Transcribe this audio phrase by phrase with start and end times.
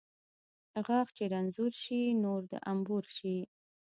[0.85, 3.37] غاښ چې رنځور شي، نور د انبور شي.